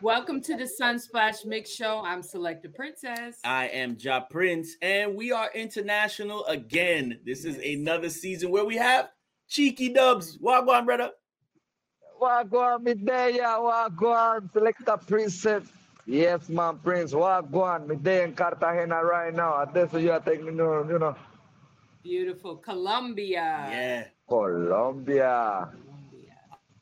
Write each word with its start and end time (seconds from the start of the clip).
Welcome 0.00 0.40
to 0.42 0.56
the 0.56 0.64
Sunsplash 0.64 1.44
Mix 1.44 1.70
Show. 1.70 2.02
I'm 2.04 2.22
Selector 2.22 2.68
Princess. 2.68 3.38
I 3.44 3.68
am 3.68 3.96
Jah 3.96 4.26
Prince, 4.28 4.76
and 4.82 5.14
we 5.14 5.30
are 5.30 5.50
international 5.54 6.44
again. 6.46 7.20
This 7.24 7.44
is 7.44 7.58
another 7.58 8.08
season 8.08 8.50
where 8.50 8.64
we 8.64 8.76
have 8.76 9.10
Cheeky 9.48 9.90
Dubs. 9.90 10.38
Wagwan, 10.38 10.84
brother. 10.84 11.10
Wagwan, 12.20 12.84
Midaya, 12.84 13.58
Wagwan, 13.60 14.52
Selector 14.52 14.96
Princess. 15.06 15.64
Yes, 16.06 16.48
man, 16.48 16.78
Prince. 16.78 17.12
Wagwan, 17.12 17.86
Midaya 17.86 18.24
in 18.24 18.34
Cartagena 18.34 19.04
right 19.04 19.34
now. 19.34 19.64
This 19.66 19.92
is 19.94 20.02
you 20.02 20.12
are 20.12 20.20
taking, 20.20 20.46
you 20.46 20.52
know. 20.52 21.16
Beautiful. 22.02 22.56
Colombia. 22.56 23.68
Yeah. 23.70 24.04
Colombia. 24.28 25.70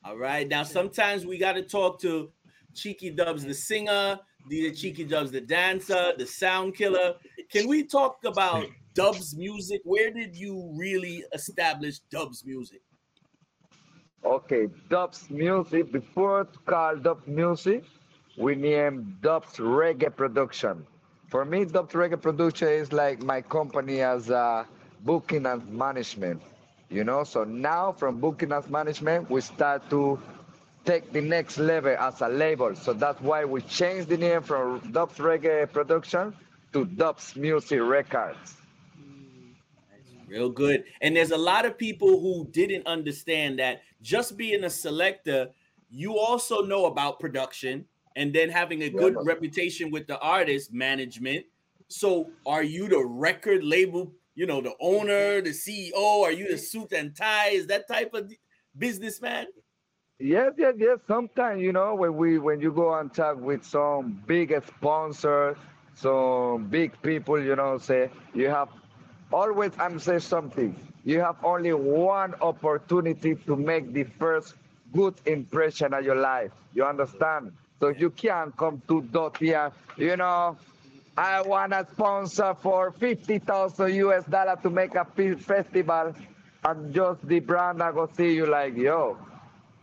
All 0.03 0.17
right. 0.17 0.47
Now, 0.47 0.63
sometimes 0.63 1.27
we 1.27 1.37
got 1.37 1.53
to 1.53 1.61
talk 1.61 2.01
to 2.01 2.31
Cheeky 2.73 3.11
Dubs, 3.11 3.45
the 3.45 3.53
singer, 3.53 4.19
the 4.49 4.71
Cheeky 4.71 5.05
Dubs, 5.05 5.31
the 5.31 5.41
dancer, 5.41 6.13
the 6.17 6.25
sound 6.25 6.75
killer. 6.75 7.15
Can 7.51 7.67
we 7.67 7.83
talk 7.83 8.17
about 8.25 8.65
Dubs 8.93 9.35
music? 9.35 9.81
Where 9.83 10.11
did 10.11 10.35
you 10.35 10.73
really 10.75 11.23
establish 11.33 11.99
Dubs 12.11 12.43
music? 12.45 12.81
Okay, 14.25 14.67
Dubs 14.89 15.29
music. 15.29 15.91
Before 15.91 16.45
to 16.45 16.59
call 16.59 16.95
Dubs 16.97 17.27
music, 17.27 17.83
we 18.37 18.55
named 18.55 19.21
Dubs 19.21 19.57
Reggae 19.57 20.15
Production. 20.15 20.85
For 21.29 21.45
me, 21.45 21.65
Dubs 21.65 21.93
Reggae 21.93 22.21
Production 22.21 22.67
is 22.67 22.91
like 22.91 23.21
my 23.23 23.41
company 23.41 24.01
as 24.01 24.29
a 24.29 24.67
booking 25.03 25.45
and 25.45 25.67
management 25.67 26.41
you 26.91 27.05
know 27.05 27.23
so 27.23 27.43
now 27.45 27.91
from 27.91 28.19
booking 28.19 28.51
as 28.51 28.67
management 28.69 29.29
we 29.29 29.39
start 29.41 29.89
to 29.89 30.19
take 30.85 31.11
the 31.11 31.21
next 31.21 31.57
level 31.57 31.95
as 31.99 32.21
a 32.21 32.27
label 32.27 32.75
so 32.75 32.93
that's 32.93 33.21
why 33.21 33.45
we 33.45 33.61
changed 33.61 34.09
the 34.09 34.17
name 34.17 34.41
from 34.41 34.79
dubs 34.91 35.17
reggae 35.17 35.71
production 35.71 36.33
to 36.73 36.85
dubs 36.85 37.35
music 37.35 37.79
records 37.81 38.55
real 40.27 40.49
good 40.49 40.83
and 41.01 41.15
there's 41.15 41.31
a 41.31 41.37
lot 41.37 41.65
of 41.65 41.77
people 41.77 42.19
who 42.19 42.47
didn't 42.51 42.85
understand 42.87 43.59
that 43.59 43.81
just 44.01 44.37
being 44.37 44.63
a 44.63 44.69
selector 44.69 45.49
you 45.89 46.17
also 46.17 46.61
know 46.61 46.85
about 46.85 47.19
production 47.19 47.85
and 48.15 48.33
then 48.33 48.49
having 48.49 48.83
a 48.83 48.89
good 48.89 49.13
yeah. 49.13 49.21
reputation 49.23 49.91
with 49.91 50.07
the 50.07 50.17
artist 50.19 50.73
management 50.73 51.45
so 51.89 52.29
are 52.45 52.63
you 52.63 52.87
the 52.87 53.05
record 53.05 53.63
label 53.63 54.13
you 54.35 54.45
know, 54.45 54.61
the 54.61 54.73
owner, 54.79 55.41
the 55.41 55.51
CEO? 55.51 56.21
Are 56.23 56.31
you 56.31 56.49
the 56.49 56.57
suit 56.57 56.93
and 56.93 57.15
tie? 57.15 57.49
Is 57.49 57.67
that 57.67 57.87
type 57.87 58.13
of 58.13 58.31
businessman? 58.77 59.47
Yes, 60.21 60.53
yes, 60.57 60.75
yes. 60.77 60.99
Sometimes, 61.07 61.61
you 61.61 61.71
know, 61.73 61.95
when 61.95 62.15
we 62.15 62.37
when 62.37 62.61
you 62.61 62.71
go 62.71 62.93
and 62.93 63.11
talk 63.13 63.37
with 63.39 63.63
some 63.65 64.21
big 64.27 64.53
sponsors, 64.67 65.57
some 65.95 66.67
big 66.69 67.01
people, 67.01 67.39
you 67.41 67.55
know, 67.55 67.77
say 67.79 68.09
you 68.33 68.47
have 68.49 68.69
always 69.33 69.71
I'm 69.79 69.99
say 69.99 70.19
something. 70.19 70.75
You 71.05 71.21
have 71.21 71.37
only 71.43 71.73
one 71.73 72.35
opportunity 72.41 73.35
to 73.47 73.55
make 73.55 73.93
the 73.93 74.03
first 74.03 74.55
good 74.93 75.15
impression 75.25 75.93
of 75.93 76.05
your 76.05 76.15
life. 76.15 76.51
You 76.73 76.85
understand? 76.85 77.53
So 77.79 77.87
you 77.89 78.11
can't 78.11 78.55
come 78.57 78.81
to 78.89 79.01
dot 79.01 79.37
here, 79.37 79.71
you 79.97 80.15
know, 80.17 80.57
I 81.17 81.41
want 81.41 81.73
a 81.73 81.87
sponsor 81.91 82.53
for 82.61 82.91
50,000 82.91 83.93
US 83.95 84.23
dollar 84.25 84.55
to 84.61 84.69
make 84.69 84.93
a 84.95 85.05
festival 85.05 86.13
and 86.63 86.93
just 86.93 87.27
the 87.27 87.39
brand 87.39 87.81
I 87.81 87.91
go 87.91 88.07
see 88.15 88.35
you 88.35 88.45
like, 88.45 88.77
yo, 88.77 89.17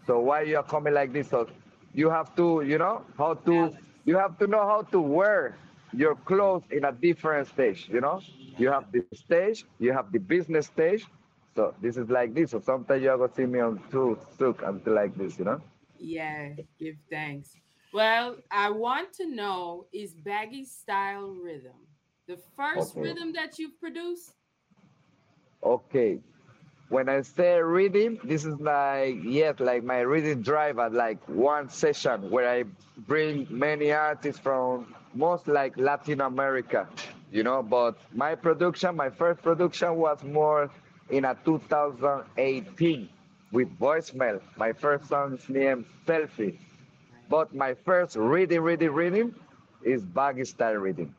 so 0.09 0.21
why 0.21 0.41
you 0.41 0.57
are 0.57 0.63
coming 0.63 0.95
like 0.95 1.13
this? 1.13 1.29
So 1.29 1.47
you 1.93 2.09
have 2.09 2.35
to, 2.37 2.63
you 2.63 2.79
know, 2.79 3.05
how 3.19 3.35
to, 3.35 3.77
you 4.07 4.17
have 4.17 4.39
to 4.39 4.47
know 4.47 4.67
how 4.67 4.81
to 4.91 5.01
wear 5.01 5.59
your 5.93 6.15
clothes 6.15 6.65
in 6.71 6.87
a 6.87 6.93
different 6.93 7.47
stage, 7.49 7.89
you 7.93 8.01
know? 8.01 8.23
You 8.57 8.71
have 8.71 8.91
the 8.91 9.05
stage, 9.13 9.67
you 9.79 9.93
have 9.93 10.11
the 10.11 10.19
business 10.19 10.67
stage. 10.67 11.05
So 11.55 11.75
this 11.83 11.99
is 11.99 12.09
like 12.09 12.35
this. 12.35 12.53
So 12.53 12.61
sometimes 12.61 13.03
you 13.03 13.11
are 13.11 13.19
going 13.19 13.29
to 13.29 13.37
see 13.37 13.45
me 13.45 13.61
on 13.61 13.83
two, 13.91 14.19
two, 14.39 14.57
and 14.65 14.81
like 14.87 15.15
this, 15.15 15.39
you 15.39 15.45
know? 15.45 15.61
Yeah, 15.99 16.55
give 16.79 16.97
thanks. 17.11 17.51
Well, 17.93 18.37
I 18.51 18.71
want 18.71 19.13
to 19.15 19.27
know 19.27 19.89
is 19.93 20.15
baggy 20.15 20.65
style 20.65 21.37
rhythm 21.45 21.87
the 22.29 22.39
first 22.57 22.93
okay. 22.93 23.01
rhythm 23.09 23.33
that 23.35 23.59
you've 23.59 23.79
produced? 23.79 24.33
Okay. 25.63 26.21
When 26.89 27.09
I 27.09 27.21
say 27.23 27.59
rhythm, 27.61 28.19
this 28.25 28.45
is 28.45 28.59
like 28.61 29.17
yes, 29.23 29.61
like 29.61 29.85
my 29.85 30.01
rhythm 30.01 30.43
drive 30.43 30.79
at 30.79 30.93
like 30.93 31.19
one 31.29 31.69
session 31.69 32.31
where 32.31 32.49
I 32.49 32.65
bring 33.07 33.47
many 33.51 33.93
artists 33.93 34.41
from 34.41 34.95
most 35.15 35.49
like 35.49 35.77
Latin 35.77 36.21
America, 36.23 36.89
you 37.31 37.43
know. 37.43 37.63
But 37.63 37.99
my 38.15 38.35
production, 38.35 38.97
my 38.97 39.11
first 39.11 39.43
production 39.43 39.97
was 39.97 40.23
more 40.25 40.71
in 41.11 41.25
a 41.25 41.37
2018 41.45 43.09
with 43.53 43.79
voicemail. 43.79 44.41
My 44.57 44.73
first 44.73 45.09
song's 45.09 45.49
named 45.49 45.85
Selfie 46.07 46.59
but 47.29 47.55
my 47.55 47.75
first 47.75 48.17
reading, 48.17 48.61
reading, 48.61 48.91
reading 48.91 49.35
is 49.83 50.03
baggy 50.03 50.45
style 50.45 50.75
reading. 50.75 51.15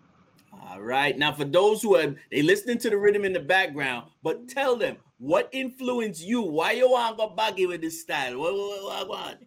All 0.68 0.81
right. 0.81 1.18
Now, 1.18 1.31
for 1.31 1.46
those 1.46 1.81
who 1.81 1.96
are 1.96 2.16
they 2.31 2.41
listening 2.41 2.80
to 2.80 2.90
the 2.90 2.97
rhythm 2.97 3.25
in 3.25 3.34
the 3.34 3.40
background, 3.40 4.09
but 4.24 4.47
tell 4.47 4.75
them 4.75 4.97
what 5.19 5.50
influenced 5.52 6.25
you. 6.25 6.41
Why 6.41 6.72
you 6.72 6.90
want 6.90 7.18
to 7.18 7.28
go 7.28 7.30
baggy 7.30 7.66
with 7.68 7.81
this 7.81 8.02
style? 8.02 8.40
What, 8.40 8.53
what, 8.53 9.07
what? 9.07 9.38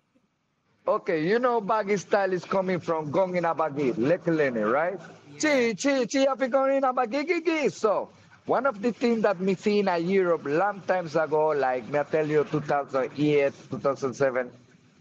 Okay, 0.86 1.26
you 1.26 1.38
know 1.38 1.60
baggy 1.60 1.96
style 1.96 2.32
is 2.32 2.44
coming 2.44 2.80
from 2.80 3.10
Gong 3.10 3.36
in 3.36 3.44
a 3.44 3.54
baggy, 3.54 3.92
Lekelene, 3.92 4.70
right? 4.70 4.98
Chi, 5.40 5.74
chi, 5.74 6.06
chi, 6.06 6.24
api 6.24 6.48
gong 6.48 6.76
in 6.76 6.84
a 6.84 6.92
baggy, 6.92 7.24
gigi. 7.24 7.68
So, 7.68 8.10
one 8.46 8.66
of 8.66 8.82
the 8.82 8.92
things 8.92 9.22
that 9.22 9.40
me 9.40 9.54
seen 9.54 9.88
in 9.88 10.08
Europe 10.08 10.42
long 10.44 10.80
times 10.82 11.16
ago, 11.16 11.48
like 11.48 11.88
me 11.88 12.00
I 12.00 12.02
tell 12.02 12.26
you 12.26 12.44
2008, 12.50 13.52
2007, 13.70 14.50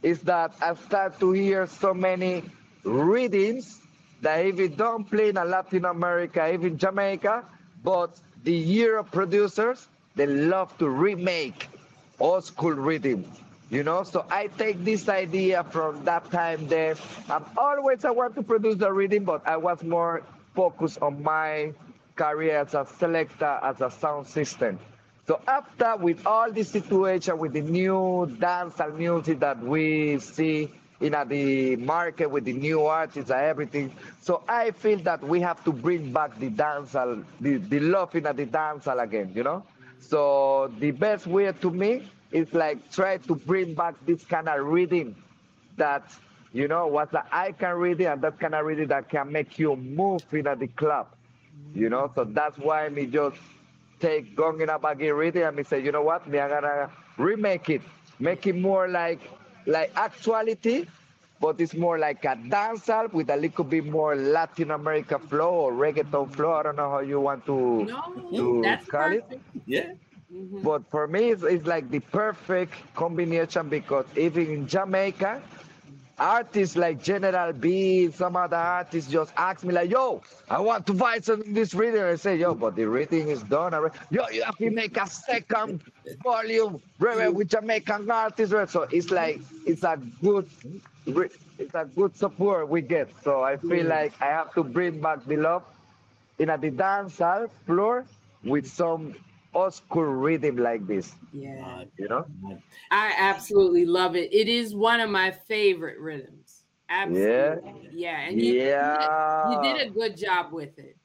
is 0.04 0.22
that 0.22 0.54
I 0.62 0.76
start 0.76 1.20
to 1.20 1.32
hear 1.32 1.68
so 1.68 1.94
many 1.94 2.44
readings 2.84 3.80
that 4.22 4.46
even 4.46 4.76
don't 4.76 5.10
play 5.10 5.30
in 5.30 5.36
Latin 5.36 5.86
America, 5.86 6.52
even 6.54 6.78
Jamaica, 6.78 7.44
but 7.84 8.20
the 8.44 8.54
Europe 8.54 9.12
producers, 9.12 9.88
they 10.22 10.28
love 10.28 10.78
to 10.78 10.88
remake 10.88 11.68
old 12.20 12.44
school 12.46 12.74
rhythms. 12.74 13.26
You 13.72 13.82
know, 13.84 14.04
so 14.04 14.24
I 14.30 14.48
take 14.56 14.84
this 14.86 15.10
idea 15.10 15.64
from 15.64 16.04
that 16.06 16.30
time 16.30 16.68
there. 16.68 16.96
I'm 17.28 17.46
always 17.58 18.06
I 18.06 18.12
want 18.12 18.36
to 18.36 18.44
produce 18.44 18.76
the 18.76 18.92
reading, 18.94 19.24
but 19.24 19.42
I 19.48 19.58
was 19.58 19.82
more 19.82 20.22
focused 20.54 21.02
on 21.02 21.24
my 21.24 21.74
career 22.16 22.58
as 22.60 22.76
a 22.76 22.86
selector, 23.00 23.58
as 23.64 23.82
a 23.82 23.90
sound 23.90 24.28
system. 24.28 24.78
So 25.26 25.40
after 25.48 25.96
with 25.96 26.28
all 26.28 26.52
this 26.52 26.70
situation 26.70 27.40
with 27.40 27.54
the 27.54 27.62
new 27.62 28.30
dance 28.40 28.80
and 28.80 29.00
music 29.00 29.40
that 29.40 29.58
we 29.64 30.20
see 30.20 30.70
in 31.00 31.16
the 31.30 31.78
market 31.78 32.30
with 32.30 32.44
the 32.46 32.54
new 32.54 32.86
artists 32.86 33.32
and 33.32 33.42
everything, 33.42 33.92
so 34.22 34.44
I 34.48 34.70
feel 34.70 35.00
that 35.00 35.24
we 35.24 35.40
have 35.42 35.64
to 35.64 35.72
bring 35.72 36.12
back 36.12 36.38
the 36.38 36.50
dancehall, 36.52 37.24
the, 37.40 37.58
the 37.58 37.80
love 37.80 38.14
in 38.16 38.24
the 38.24 38.34
dancehall 38.46 39.02
again, 39.02 39.32
you 39.34 39.42
know. 39.42 39.64
So 40.02 40.72
the 40.80 40.92
best 40.92 41.28
way 41.28 41.52
to 41.52 41.70
me 41.72 42.10
is 42.32 42.54
like 42.54 42.92
try 42.92 43.18
to 43.18 43.36
bring 43.36 43.74
back 43.74 43.96
this 44.06 44.24
kind 44.26 44.50
of 44.50 44.66
reading 44.66 45.16
that 45.78 46.04
you 46.54 46.68
know 46.68 46.88
was 46.88 47.08
the 47.12 47.24
icon 47.34 47.76
reading 47.78 48.08
and 48.08 48.22
that 48.22 48.40
kind 48.40 48.56
of 48.56 48.66
reading 48.66 48.88
that 48.88 49.10
can 49.10 49.32
make 49.32 49.58
you 49.60 49.76
move 49.76 50.22
in 50.34 50.44
the 50.44 50.68
club, 50.76 51.08
you 51.74 51.90
know. 51.90 52.12
So 52.16 52.26
that's 52.26 52.58
why 52.58 52.90
me 52.90 53.06
just 53.06 53.38
take 54.00 54.36
Gong 54.36 54.60
in 54.62 54.70
a 54.70 55.14
reading 55.14 55.44
and 55.44 55.56
me 55.56 55.64
say, 55.64 55.82
you 55.84 55.92
know 55.92 56.02
what, 56.02 56.28
me 56.28 56.40
I'm 56.40 56.50
gonna 56.50 56.90
remake 57.18 57.70
it, 57.70 57.82
make 58.20 58.48
it 58.48 58.56
more 58.56 58.88
like 58.88 59.20
like 59.66 59.92
actuality, 59.96 60.88
but 61.42 61.60
it's 61.60 61.74
more 61.76 61.98
like 62.00 62.24
a 62.26 62.36
dancehall 62.36 63.12
with 63.14 63.30
a 63.30 63.38
little 63.38 63.66
bit 63.66 63.86
more 63.86 64.16
Latin 64.16 64.72
America 64.72 65.20
flow 65.20 65.52
or 65.52 65.74
reggaeton 65.74 66.32
flow. 66.34 66.54
I 66.54 66.64
don't 66.64 66.78
know 66.78 66.92
how 66.92 67.00
you 67.00 67.20
want 67.20 67.46
to, 67.48 67.86
no, 68.32 68.32
to 68.36 68.62
that's 68.62 68.88
call 68.88 69.10
perfect. 69.10 69.34
it. 69.34 69.42
Yeah. 69.66 69.94
Mm-hmm. 70.34 70.62
But 70.62 70.90
for 70.92 71.08
me, 71.08 71.32
it's, 71.32 71.44
it's 71.44 71.66
like 71.68 71.90
the 71.90 72.00
perfect 72.00 72.74
combination 72.96 73.70
because 73.70 74.06
even 74.16 74.48
in 74.52 74.68
Jamaica, 74.68 75.42
artists 76.20 76.78
like 76.78 77.02
General 77.02 77.52
B, 77.54 78.10
some 78.12 78.36
other 78.36 78.56
artists 78.58 79.12
just 79.12 79.34
ask 79.36 79.64
me 79.64 79.74
like, 79.74 79.90
yo, 79.90 80.22
I 80.50 80.60
want 80.62 80.86
to 80.88 80.94
buy 80.94 81.20
some 81.20 81.42
this 81.54 81.74
reading. 81.74 82.02
I 82.02 82.16
say, 82.16 82.38
yo, 82.38 82.54
but 82.54 82.76
the 82.76 82.86
reading 82.86 83.30
is 83.30 83.44
done 83.44 83.74
already. 83.74 83.98
Yo, 84.12 84.28
you 84.30 84.44
have 84.44 84.58
to 84.58 84.70
make 84.70 84.98
a 84.98 85.08
second 85.08 85.82
volume 86.24 86.82
with 87.00 87.50
Jamaican 87.50 88.10
artists. 88.12 88.72
So 88.72 88.84
it's 88.92 89.10
like, 89.10 89.42
it's 89.66 89.84
a 89.84 89.98
good, 90.22 90.48
it's 91.06 91.74
a 91.74 91.86
good 91.86 92.16
support 92.16 92.70
we 92.70 92.82
get. 92.82 93.10
So 93.24 93.42
I 93.42 93.58
feel 93.58 93.86
like 93.86 94.14
I 94.22 94.26
have 94.26 94.54
to 94.54 94.64
bring 94.64 95.02
back 95.02 95.26
the 95.26 95.38
love 95.38 95.64
in 96.40 96.50
a 96.50 96.58
the 96.58 96.72
dance 96.72 97.22
floor 97.66 98.06
with 98.44 98.68
some 98.68 99.16
old 99.54 99.74
school 99.74 100.04
rhythm 100.04 100.58
like 100.58 100.86
this. 100.88 101.16
Yeah. 101.34 101.84
You 101.98 102.08
know? 102.08 102.26
I 102.90 103.14
absolutely 103.18 103.86
love 103.86 104.16
it. 104.16 104.34
It 104.34 104.48
is 104.48 104.76
one 104.76 105.00
of 105.00 105.10
my 105.10 105.32
favorite 105.32 106.00
rhythms. 106.00 106.64
Absolutely. 106.90 107.90
Yeah. 107.92 107.92
Yeah. 107.94 108.20
And 108.22 108.42
you, 108.42 108.54
yeah. 108.54 109.50
You 109.50 109.62
did, 109.62 109.68
you 109.68 109.74
did 109.78 109.88
a 109.88 109.90
good 109.92 110.18
job 110.18 110.52
with 110.52 110.78
it. 110.78 110.98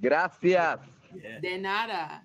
Gracias. 0.00 0.78
Yeah. 1.14 1.40
De 1.42 1.58
nada. 1.58 2.20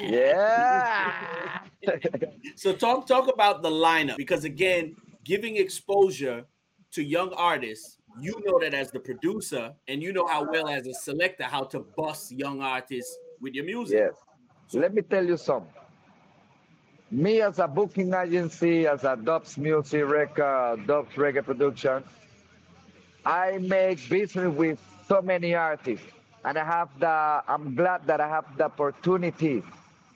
Yeah. 0.00 1.60
so 2.56 2.72
talk 2.72 3.06
talk 3.06 3.28
about 3.28 3.62
the 3.62 3.70
lineup 3.70 4.16
because 4.16 4.44
again, 4.44 4.96
giving 5.24 5.56
exposure 5.56 6.44
to 6.92 7.02
young 7.02 7.32
artists, 7.34 7.98
you 8.20 8.42
know 8.44 8.58
that 8.58 8.74
as 8.74 8.90
the 8.90 9.00
producer, 9.00 9.72
and 9.88 10.02
you 10.02 10.12
know 10.12 10.26
how 10.26 10.50
well 10.50 10.68
as 10.68 10.86
a 10.86 10.94
selector 10.94 11.44
how 11.44 11.62
to 11.64 11.80
bust 11.96 12.32
young 12.32 12.60
artists 12.60 13.16
with 13.40 13.54
your 13.54 13.64
music. 13.64 13.98
Yes. 13.98 14.14
Let 14.72 14.94
me 14.94 15.02
tell 15.02 15.24
you 15.24 15.36
something. 15.36 15.72
Me 17.10 17.40
as 17.40 17.58
a 17.58 17.66
booking 17.66 18.14
agency, 18.14 18.86
as 18.86 19.02
a 19.04 19.16
Dubs 19.16 19.58
Music 19.58 20.06
Record, 20.06 20.86
Dubs 20.86 21.12
Reggae 21.14 21.44
Production, 21.44 22.04
I 23.24 23.58
make 23.58 24.08
business 24.08 24.54
with 24.54 24.78
so 25.08 25.20
many 25.20 25.54
artists. 25.54 26.06
And 26.44 26.56
I 26.56 26.64
have 26.64 26.88
the, 26.98 27.42
I'm 27.48 27.74
glad 27.74 28.06
that 28.06 28.20
I 28.20 28.28
have 28.28 28.56
the 28.56 28.64
opportunity 28.64 29.62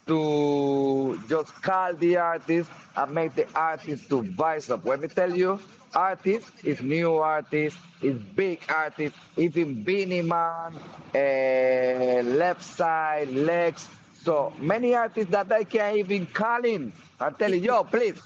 to 0.07 1.21
just 1.29 1.53
call 1.63 1.95
the 1.95 2.17
artist 2.17 2.71
and 2.97 3.15
make 3.15 3.35
the 3.35 3.47
artist 3.55 4.09
to 4.11 4.23
voice 4.23 4.71
up. 4.71 4.85
Let 4.85 5.01
me 5.01 5.09
tell 5.09 5.35
you, 5.35 5.61
artist 5.95 6.51
is 6.63 6.81
new 6.83 7.15
artist, 7.17 7.77
is 8.03 8.19
big 8.35 8.61
artist, 8.69 9.15
even 9.37 9.83
Beenie 9.83 10.23
Man, 10.23 10.75
uh, 11.15 12.23
left 12.23 12.63
side, 12.63 13.31
legs. 13.31 13.89
So 14.23 14.53
many 14.59 14.95
artists 14.95 15.31
that 15.33 15.51
I 15.53 15.65
can't 15.65 15.97
even 15.99 16.27
call 16.27 16.65
in 16.65 16.93
and 17.21 17.39
tell 17.39 17.53
you, 17.53 17.61
yo, 17.61 17.85
please, 17.85 18.21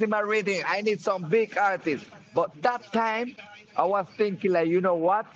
in 0.00 0.10
my 0.10 0.20
reading. 0.20 0.62
I 0.66 0.80
need 0.80 1.00
some 1.00 1.24
big 1.28 1.56
artists. 1.58 2.06
But 2.34 2.50
that 2.62 2.92
time, 2.92 3.36
I 3.76 3.84
was 3.84 4.06
thinking 4.16 4.52
like, 4.52 4.68
you 4.68 4.80
know 4.80 4.94
what? 4.94 5.26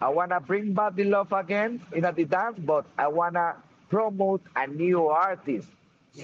I 0.00 0.08
wanna 0.08 0.40
bring 0.40 0.72
back 0.72 0.96
the 0.96 1.04
love 1.04 1.32
again 1.32 1.80
in 1.92 2.02
the 2.02 2.24
dance, 2.24 2.58
but 2.58 2.84
I 2.98 3.08
wanna 3.08 3.56
promote 3.94 4.42
a 4.56 4.66
new 4.66 5.06
artist. 5.06 5.68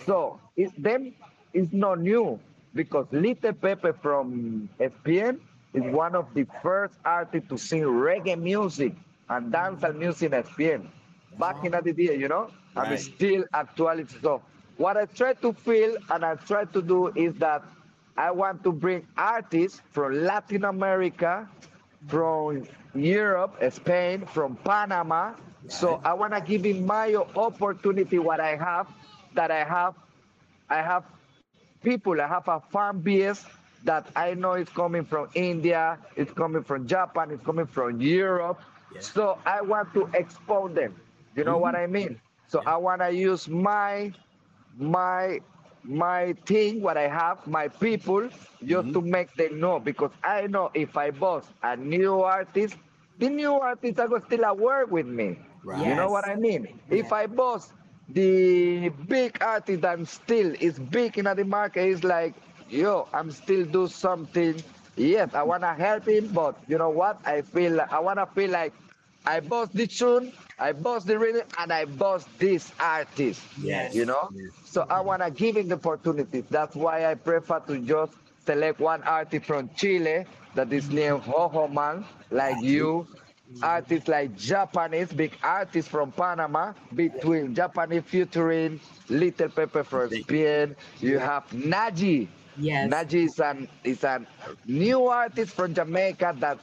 So 0.04 0.40
it, 0.56 0.74
them 0.74 1.14
is 1.54 1.72
not 1.72 2.00
new 2.00 2.40
because 2.74 3.06
Little 3.12 3.52
Pepe 3.52 3.92
from 4.02 4.68
España 4.80 5.38
is 5.72 5.84
one 5.94 6.16
of 6.16 6.26
the 6.34 6.46
first 6.62 6.94
artists 7.04 7.48
to 7.48 7.56
sing 7.56 7.84
reggae 7.84 8.34
music 8.34 8.92
and 9.28 9.52
dancehall 9.52 9.94
music 9.94 10.32
in 10.32 10.42
España. 10.42 10.82
Back 11.38 11.64
in 11.64 11.70
the 11.70 11.92
day, 11.92 12.18
you 12.18 12.26
know, 12.26 12.50
right. 12.74 12.88
I'm 12.90 12.98
still 12.98 13.44
actuality. 13.54 14.16
So 14.20 14.42
what 14.76 14.96
I 14.96 15.04
try 15.06 15.34
to 15.34 15.52
feel 15.52 15.94
and 16.10 16.24
I 16.24 16.34
try 16.34 16.64
to 16.64 16.82
do 16.82 17.12
is 17.14 17.34
that 17.36 17.62
I 18.16 18.32
want 18.32 18.64
to 18.64 18.72
bring 18.72 19.06
artists 19.16 19.80
from 19.92 20.24
Latin 20.24 20.64
America, 20.64 21.48
from 22.08 22.66
Europe, 22.96 23.62
Spain, 23.70 24.26
from 24.26 24.56
Panama. 24.56 25.34
So 25.68 26.00
I 26.04 26.12
want 26.14 26.32
to 26.34 26.40
give 26.40 26.64
him 26.64 26.86
my 26.86 27.14
opportunity, 27.14 28.18
what 28.18 28.40
I 28.40 28.56
have, 28.56 28.88
that 29.34 29.50
I 29.50 29.64
have. 29.64 29.94
I 30.68 30.82
have 30.82 31.04
people, 31.82 32.20
I 32.20 32.26
have 32.26 32.48
a 32.48 32.60
fan 32.72 33.00
base 33.00 33.44
that 33.84 34.06
I 34.16 34.34
know 34.34 34.54
is 34.54 34.68
coming 34.68 35.04
from 35.04 35.28
India, 35.34 35.98
it's 36.16 36.32
coming 36.32 36.62
from 36.62 36.86
Japan, 36.86 37.30
it's 37.30 37.44
coming 37.44 37.66
from 37.66 38.00
Europe. 38.00 38.60
Yeah. 38.94 39.00
So 39.00 39.38
I 39.46 39.60
want 39.62 39.92
to 39.94 40.08
expose 40.14 40.74
them. 40.74 40.94
You 41.36 41.44
know 41.44 41.52
mm-hmm. 41.54 41.60
what 41.62 41.74
I 41.74 41.86
mean? 41.86 42.20
So 42.48 42.62
yeah. 42.62 42.74
I 42.74 42.76
want 42.76 43.00
to 43.00 43.10
use 43.10 43.48
my 43.48 44.12
my 44.78 45.40
my 45.82 46.34
thing, 46.46 46.80
what 46.82 46.96
I 46.96 47.08
have, 47.08 47.46
my 47.46 47.68
people, 47.68 48.28
just 48.64 48.88
mm-hmm. 48.88 48.92
to 48.92 49.00
make 49.00 49.34
them 49.34 49.60
know. 49.60 49.78
Because 49.80 50.10
I 50.22 50.46
know 50.46 50.70
if 50.74 50.96
I 50.96 51.10
boss 51.10 51.44
a 51.62 51.76
new 51.76 52.20
artist, 52.20 52.76
the 53.18 53.28
new 53.28 53.54
artists 53.54 53.98
are 53.98 54.22
still 54.26 54.56
work 54.56 54.90
with 54.90 55.06
me. 55.06 55.38
Right. 55.62 55.86
You 55.86 55.94
know 55.94 56.08
what 56.10 56.28
I 56.28 56.34
mean? 56.36 56.80
Yeah. 56.88 56.96
If 56.98 57.12
I 57.12 57.26
boss 57.26 57.72
the 58.08 58.88
big 58.88 59.42
artist 59.42 59.82
that 59.82 60.06
still 60.08 60.54
is 60.60 60.78
big 60.78 61.18
in 61.18 61.24
the 61.24 61.44
market, 61.44 61.86
is 61.86 62.04
like, 62.04 62.34
yo, 62.68 63.08
I'm 63.12 63.30
still 63.30 63.64
do 63.64 63.86
something. 63.88 64.62
Yes, 64.96 65.34
I 65.34 65.42
wanna 65.42 65.74
help 65.74 66.06
him, 66.08 66.28
but 66.32 66.56
you 66.66 66.78
know 66.78 66.90
what? 66.90 67.20
I 67.24 67.42
feel 67.42 67.72
like, 67.72 67.92
I 67.92 67.98
wanna 68.00 68.26
feel 68.26 68.50
like 68.50 68.72
I 69.26 69.40
boss 69.40 69.68
the 69.68 69.86
tune, 69.86 70.32
I 70.58 70.72
boss 70.72 71.04
the 71.04 71.18
rhythm, 71.18 71.46
and 71.58 71.72
I 71.72 71.84
boss 71.84 72.26
this 72.38 72.72
artist. 72.80 73.42
Yes. 73.56 73.94
You 73.94 74.04
know? 74.06 74.30
Yes. 74.30 74.50
So 74.64 74.86
I 74.88 75.00
wanna 75.00 75.30
give 75.30 75.56
him 75.56 75.68
the 75.68 75.76
opportunity. 75.76 76.42
That's 76.50 76.74
why 76.76 77.06
I 77.10 77.14
prefer 77.14 77.60
to 77.60 77.78
just 77.78 78.12
select 78.44 78.80
one 78.80 79.02
artist 79.04 79.46
from 79.46 79.70
Chile 79.74 80.24
that 80.54 80.72
is 80.72 80.90
named 80.90 81.22
Hoho 81.22 81.68
Man, 81.68 82.04
like 82.30 82.60
you, 82.60 83.06
artists 83.62 84.08
like 84.08 84.36
Japanese, 84.36 85.12
big 85.12 85.36
artists 85.42 85.90
from 85.90 86.12
Panama, 86.12 86.72
between 86.94 87.54
Japanese 87.54 88.02
featuring 88.04 88.80
Little 89.08 89.48
Pepe 89.48 89.82
from 89.82 90.10
Spain. 90.10 90.76
You 91.00 91.18
have 91.18 91.48
Naji. 91.50 92.28
Yes. 92.56 92.90
Naji 92.90 93.26
is 93.26 93.38
an 93.40 93.68
is 93.84 94.04
a 94.04 94.24
new 94.66 95.06
artist 95.06 95.54
from 95.54 95.74
Jamaica 95.74 96.34
that 96.38 96.58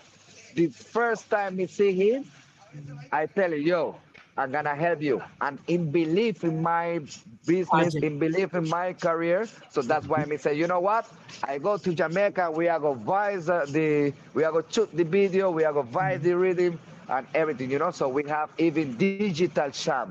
the 0.56 0.68
first 0.68 1.30
time 1.30 1.60
you 1.60 1.68
see 1.68 1.92
him, 1.94 2.26
I 3.12 3.26
tell 3.28 3.52
you, 3.52 3.58
yo, 3.58 3.96
I'm 4.38 4.52
gonna 4.52 4.76
help 4.76 5.02
you. 5.02 5.22
And 5.42 5.60
in 5.68 5.92
belief 5.92 6.44
in 6.44 6.62
my 6.62 7.00
business, 7.46 7.96
in 7.96 8.20
belief 8.20 8.54
in 8.54 8.70
my 8.70 8.94
career. 8.94 9.48
So 9.70 9.82
that's 9.82 10.08
why 10.08 10.26
I 10.30 10.36
say, 10.38 10.54
you 10.54 10.68
know 10.68 10.80
what? 10.80 11.08
I 11.44 11.58
go 11.58 11.78
to 11.78 11.94
Jamaica, 11.94 12.52
we 12.52 12.68
are 12.68 12.80
gonna 12.80 13.00
vise 13.00 13.48
the 13.48 14.14
we 14.34 14.44
are 14.44 14.52
gonna 14.52 14.66
shoot 14.70 14.96
the 14.96 15.04
video, 15.04 15.50
we 15.52 15.64
are 15.64 15.74
gonna 15.74 15.90
vise 15.90 16.22
the 16.22 16.34
rhythm 16.38 16.80
and 17.10 17.26
everything, 17.34 17.72
you 17.72 17.80
know. 17.80 17.92
So 17.92 18.10
we 18.10 18.24
have 18.30 18.50
even 18.58 18.96
digital 18.98 19.58
champ. 19.58 20.04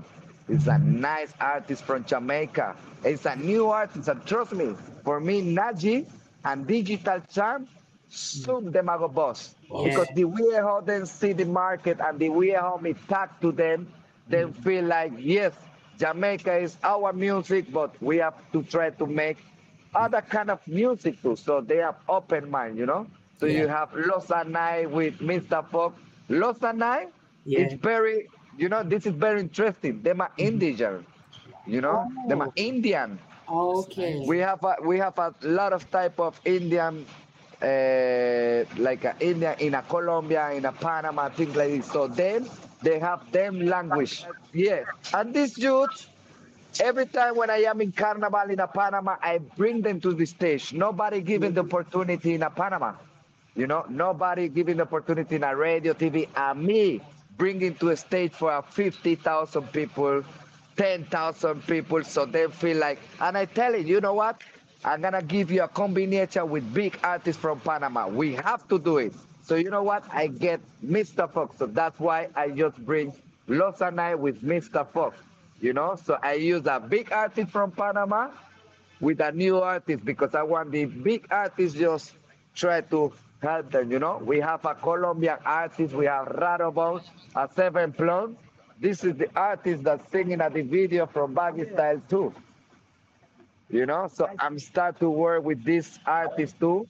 It's 0.49 0.67
a 0.67 0.78
nice 0.78 1.32
artist 1.40 1.84
from 1.84 2.05
Jamaica. 2.05 2.76
It's 3.05 3.25
a 3.25 3.37
new 3.37 3.69
artist, 3.69 4.08
and 4.08 4.25
trust 4.26 4.52
me, 4.52 4.75
for 5.05 5.20
me, 5.20 5.43
Naji 5.43 6.06
and 6.44 6.67
Digital 6.67 7.20
Champ, 7.31 7.69
soon 8.08 8.70
them 8.73 8.88
are 8.88 8.99
go 8.99 9.08
boss. 9.08 9.55
Yeah. 9.70 9.82
Because 9.84 10.08
the 10.14 10.25
way 10.25 10.55
how 10.55 10.81
they 10.81 11.05
see 11.05 11.32
the 11.32 11.44
market 11.44 11.99
and 12.00 12.19
the 12.19 12.28
way 12.28 12.50
how 12.50 12.76
me 12.78 12.94
talk 13.08 13.40
to 13.40 13.52
them, 13.52 13.88
they 14.28 14.50
feel 14.62 14.84
like, 14.84 15.12
yes, 15.19 15.52
Jamaica 15.99 16.56
is 16.58 16.76
our 16.82 17.12
music, 17.12 17.73
but 17.73 18.00
we 18.02 18.19
have 18.19 18.34
to 18.52 18.62
try 18.62 18.90
to 18.90 19.06
make 19.06 19.38
other 19.94 20.20
kind 20.20 20.50
of 20.50 20.61
music 20.67 21.20
too. 21.23 21.37
So 21.37 21.61
they 21.61 21.76
have 21.78 21.97
open 22.09 22.50
mind, 22.50 22.76
you 22.76 22.87
know. 22.87 23.06
So 23.38 23.47
yeah. 23.47 23.61
you 23.61 23.68
have 23.68 23.92
Los 23.95 24.26
Anai 24.28 24.90
with 24.90 25.18
Mr. 25.18 25.66
Fox. 25.68 25.99
Los 26.28 26.59
Anai 26.59 27.09
yeah. 27.45 27.61
is 27.61 27.75
very, 27.75 28.28
you 28.59 28.68
know, 28.68 28.83
this 28.83 29.06
is 29.06 29.14
very 29.14 29.40
interesting. 29.40 30.02
They 30.02 30.11
are 30.11 30.30
indigenous, 30.38 31.04
you 31.66 31.80
know, 31.80 32.09
oh. 32.09 32.28
they 32.28 32.35
are 32.35 32.52
Indian. 32.56 33.18
Okay. 33.49 34.23
We 34.26 34.38
have 34.38 34.62
a, 34.64 34.76
we 34.83 34.99
have 34.99 35.18
a 35.18 35.35
lot 35.42 35.73
of 35.73 35.88
type 35.90 36.18
of 36.18 36.40
Indian, 36.45 37.06
uh, 37.62 38.64
like 38.76 39.04
India 39.21 39.56
in 39.61 39.75
a 39.75 39.83
Colombia, 39.83 40.50
in 40.50 40.64
a 40.64 40.73
Panama, 40.73 41.28
things 41.28 41.54
like 41.54 41.71
this. 41.71 41.87
So 41.90 42.09
then 42.09 42.49
they 42.87 43.00
have 43.00 43.33
them 43.33 43.66
language. 43.66 44.25
Yes. 44.52 44.87
And 45.12 45.35
these 45.35 45.59
youths, 45.59 46.07
every 46.78 47.07
time 47.07 47.35
when 47.35 47.50
I 47.50 47.59
am 47.71 47.81
in 47.81 47.90
Carnival 47.90 48.49
in 48.49 48.61
a 48.61 48.69
Panama, 48.69 49.16
I 49.21 49.38
bring 49.38 49.83
them 49.83 50.00
to 50.02 50.14
the 50.14 50.25
stage. 50.25 50.73
Nobody 50.73 51.21
giving 51.21 51.52
the 51.52 51.62
opportunity 51.62 52.35
in 52.35 52.45
a 52.45 52.50
Panama. 52.50 52.95
You 53.57 53.66
know, 53.66 53.85
nobody 53.88 54.49
giving 54.49 54.76
the 54.76 54.85
opportunity 54.85 55.35
in 55.35 55.43
a 55.43 55.57
radio, 55.57 55.95
TV, 55.95 56.28
and 56.37 56.62
me 56.62 57.00
bringing 57.37 57.75
to 57.76 57.90
a 57.90 57.97
stage 57.97 58.33
for 58.33 58.52
a 58.52 58.62
50,000 58.62 59.73
people, 59.73 60.23
10,000 60.76 61.66
people, 61.66 62.05
so 62.05 62.25
they 62.25 62.47
feel 62.47 62.76
like, 62.76 63.00
and 63.21 63.37
I 63.37 63.47
tell 63.47 63.75
you, 63.75 63.83
you 63.85 64.00
know 64.00 64.14
what? 64.14 64.43
I'm 64.85 65.00
gonna 65.00 65.23
give 65.23 65.50
you 65.50 65.64
a 65.64 65.69
combination 65.69 66.49
with 66.49 66.73
big 66.73 66.99
artists 67.02 67.40
from 67.43 67.59
Panama. 67.61 68.07
We 68.07 68.35
have 68.37 68.69
to 68.69 68.78
do 68.78 68.99
it. 68.99 69.12
So 69.46 69.54
you 69.54 69.70
know 69.70 69.84
what? 69.84 70.02
I 70.12 70.26
get 70.26 70.60
Mr. 70.84 71.30
Fox. 71.30 71.58
So 71.58 71.66
that's 71.66 72.00
why 72.00 72.28
I 72.34 72.50
just 72.50 72.76
bring 72.78 73.12
Los 73.46 73.80
and 73.80 74.00
I 74.00 74.16
with 74.16 74.42
Mr. 74.42 74.84
Fox. 74.88 75.16
You 75.60 75.72
know, 75.72 75.96
so 76.04 76.18
I 76.20 76.34
use 76.34 76.66
a 76.66 76.80
big 76.80 77.12
artist 77.12 77.50
from 77.50 77.70
Panama 77.70 78.30
with 79.00 79.20
a 79.20 79.30
new 79.30 79.58
artist 79.58 80.04
because 80.04 80.34
I 80.34 80.42
want 80.42 80.72
the 80.72 80.84
big 80.86 81.28
artist 81.30 81.76
just 81.76 82.12
try 82.56 82.80
to 82.80 83.12
help 83.40 83.70
them. 83.70 83.92
You 83.92 84.00
know, 84.00 84.18
we 84.18 84.40
have 84.40 84.64
a 84.64 84.74
Colombian 84.74 85.38
artist, 85.44 85.94
we 85.94 86.06
have 86.06 86.26
Rarobones, 86.26 87.04
a 87.36 87.48
Seven 87.54 87.92
Plus. 87.92 88.30
This 88.80 89.04
is 89.04 89.14
the 89.14 89.30
artist 89.36 89.84
that's 89.84 90.10
singing 90.10 90.40
at 90.40 90.54
the 90.54 90.62
video 90.62 91.06
from 91.06 91.34
Baggy 91.34 91.70
Style 91.72 92.02
too. 92.10 92.34
You 93.70 93.86
know, 93.86 94.10
so 94.12 94.28
I'm 94.40 94.58
start 94.58 94.98
to 95.00 95.08
work 95.08 95.44
with 95.44 95.64
this 95.64 95.98
artist 96.04 96.58
too 96.58 96.86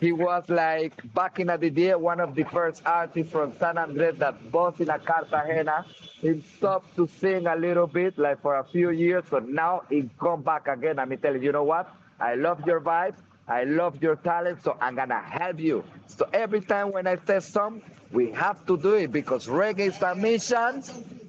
he 0.00 0.12
was 0.12 0.44
like 0.48 0.92
back 1.14 1.40
in 1.40 1.46
the 1.46 1.70
day 1.70 1.94
one 1.94 2.20
of 2.20 2.34
the 2.34 2.44
first 2.44 2.82
artists 2.84 3.32
from 3.32 3.52
San 3.58 3.78
Andres 3.78 4.16
that 4.18 4.34
was 4.52 4.74
in 4.80 4.90
a 4.90 4.98
Cartagena. 4.98 5.86
He 6.20 6.42
stopped 6.56 6.96
to 6.96 7.08
sing 7.20 7.46
a 7.46 7.56
little 7.56 7.86
bit 7.86 8.18
like 8.18 8.40
for 8.42 8.58
a 8.58 8.64
few 8.64 8.90
years, 8.90 9.24
but 9.30 9.48
now 9.48 9.82
he 9.88 10.08
come 10.20 10.42
back 10.42 10.68
again. 10.68 10.98
And 10.98 11.10
me 11.10 11.16
tell 11.16 11.34
you, 11.34 11.42
you 11.42 11.52
know 11.52 11.64
what? 11.64 11.94
I 12.20 12.34
love 12.34 12.66
your 12.66 12.80
vibe. 12.80 13.14
I 13.46 13.64
love 13.64 14.02
your 14.02 14.16
talent, 14.16 14.64
so 14.64 14.76
I'm 14.80 14.94
gonna 14.94 15.20
help 15.20 15.60
you. 15.60 15.84
So 16.06 16.26
every 16.32 16.60
time 16.60 16.92
when 16.92 17.06
I 17.06 17.18
say 17.26 17.40
some, 17.40 17.82
we 18.10 18.30
have 18.32 18.64
to 18.66 18.76
do 18.76 18.94
it 18.94 19.12
because 19.12 19.46
reggae 19.46 19.92
submission 19.92 20.82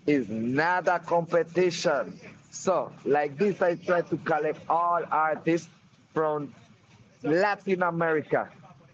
is 0.08 0.30
not 0.30 0.88
a 0.88 1.00
competition. 1.00 2.18
So 2.52 2.92
like 3.04 3.38
this, 3.38 3.62
I 3.62 3.76
try 3.76 4.02
to 4.02 4.18
collect 4.18 4.60
all 4.70 5.02
artists 5.12 5.68
from 6.14 6.54
Latin 7.26 7.84
America 7.84 8.50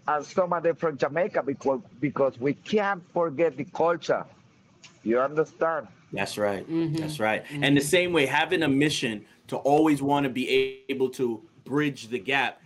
and 0.07 0.25
some 0.25 0.53
of 0.53 0.63
them 0.63 0.75
from 0.75 0.97
Jamaica 0.97 1.43
because 1.43 1.81
because 1.99 2.39
we 2.39 2.53
can't 2.53 3.03
forget 3.13 3.57
the 3.57 3.65
culture. 3.65 4.25
You 5.03 5.19
understand? 5.19 5.87
That's 6.11 6.37
right. 6.37 6.69
Mm-hmm. 6.69 6.95
That's 6.95 7.19
right. 7.19 7.45
Mm-hmm. 7.45 7.63
And 7.63 7.77
the 7.77 7.81
same 7.81 8.13
way, 8.13 8.25
having 8.25 8.63
a 8.63 8.67
mission 8.67 9.25
to 9.47 9.57
always 9.57 10.01
want 10.01 10.23
to 10.25 10.29
be 10.29 10.83
able 10.89 11.09
to 11.11 11.41
bridge 11.63 12.07
the 12.09 12.19
gap. 12.19 12.61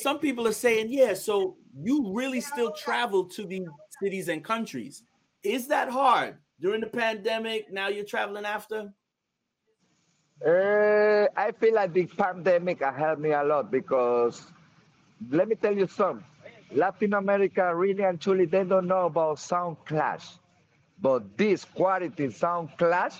Some 0.00 0.18
people 0.18 0.48
are 0.48 0.52
saying, 0.52 0.86
yeah, 0.90 1.14
so 1.14 1.56
you 1.78 2.12
really 2.12 2.40
still 2.40 2.72
travel 2.72 3.24
to 3.24 3.44
these 3.44 3.68
cities 4.00 4.28
and 4.28 4.42
countries. 4.42 5.02
Is 5.42 5.68
that 5.68 5.90
hard 5.90 6.36
during 6.60 6.80
the 6.80 6.86
pandemic? 6.86 7.70
Now 7.72 7.88
you're 7.88 8.04
traveling 8.04 8.46
after? 8.46 8.92
Uh, 10.44 11.26
I 11.36 11.52
feel 11.52 11.74
like 11.74 11.92
the 11.92 12.06
pandemic 12.06 12.82
helped 12.82 13.20
me 13.20 13.32
a 13.32 13.44
lot 13.44 13.70
because 13.70 14.46
let 15.30 15.48
me 15.48 15.54
tell 15.54 15.76
you 15.76 15.86
something. 15.86 16.24
Latin 16.74 17.12
America 17.14 17.74
really 17.74 18.02
and 18.02 18.20
truly 18.20 18.46
they 18.46 18.64
don't 18.64 18.86
know 18.86 19.06
about 19.06 19.38
sound 19.38 19.76
clash. 19.84 20.26
But 21.00 21.36
this 21.36 21.64
quality 21.64 22.30
sound 22.30 22.70
clash, 22.78 23.14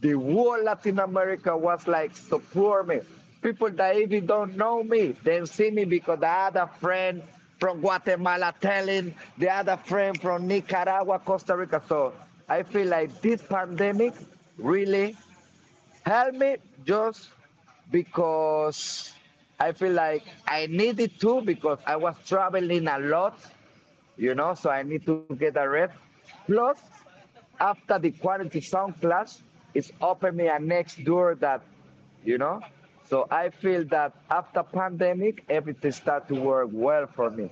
the 0.00 0.12
whole 0.12 0.62
Latin 0.62 0.98
America 0.98 1.56
was 1.56 1.86
like 1.86 2.16
support 2.16 2.88
me. 2.88 3.00
People 3.42 3.70
that 3.70 3.96
even 3.96 4.26
don't 4.26 4.56
know 4.56 4.82
me, 4.82 5.14
they 5.22 5.44
see 5.44 5.70
me 5.70 5.84
because 5.84 6.22
I 6.22 6.44
had 6.46 6.56
a 6.56 6.66
friend 6.80 7.22
from 7.60 7.80
Guatemala 7.80 8.54
telling 8.60 9.14
the 9.38 9.48
other 9.50 9.76
friend 9.76 10.20
from 10.20 10.46
Nicaragua, 10.46 11.18
Costa 11.18 11.56
Rica. 11.56 11.82
So 11.88 12.12
I 12.48 12.62
feel 12.62 12.88
like 12.88 13.20
this 13.22 13.42
pandemic 13.42 14.14
really 14.58 15.16
helped 16.04 16.36
me 16.38 16.56
just 16.84 17.28
because 17.90 19.12
I 19.58 19.72
feel 19.72 19.92
like 19.92 20.24
I 20.46 20.66
needed 20.66 21.18
to 21.20 21.40
because 21.40 21.78
I 21.86 21.96
was 21.96 22.14
traveling 22.26 22.88
a 22.88 22.98
lot, 22.98 23.38
you 24.16 24.34
know, 24.34 24.54
so 24.54 24.70
I 24.70 24.82
need 24.82 25.06
to 25.06 25.24
get 25.38 25.56
a 25.56 25.68
rest. 25.68 25.94
Plus, 26.46 26.78
after 27.58 27.98
the 27.98 28.10
quality 28.10 28.60
sound 28.60 29.00
class, 29.00 29.42
it's 29.74 29.90
opened 30.00 30.36
me 30.36 30.48
a 30.48 30.58
next 30.58 31.04
door 31.04 31.34
that, 31.36 31.62
you 32.24 32.38
know, 32.38 32.60
so 33.08 33.26
I 33.30 33.50
feel 33.50 33.84
that 33.86 34.12
after 34.30 34.62
pandemic, 34.62 35.44
everything 35.48 35.92
start 35.92 36.28
to 36.28 36.34
work 36.34 36.68
well 36.72 37.06
for 37.06 37.30
me. 37.30 37.50